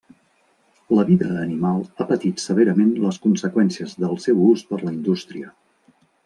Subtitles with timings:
[0.99, 5.55] La vida animal ha patit severament les conseqüències del seu ús per la indústria.